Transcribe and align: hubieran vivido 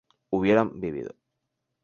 hubieran 0.31 0.79
vivido 0.79 1.13